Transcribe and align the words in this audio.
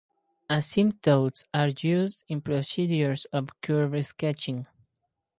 Asymptotes 0.49 1.43
are 1.53 1.67
used 1.67 2.23
in 2.27 2.41
procedures 2.41 3.25
of 3.25 3.49
curve 3.61 4.03
sketching. 4.03 4.65